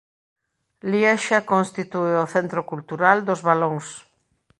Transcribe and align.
Liexa 0.91 1.39
constitúe 1.51 2.11
o 2.23 2.29
centro 2.35 2.61
cultural 2.71 3.17
dos 3.27 3.39
valóns. 3.49 3.87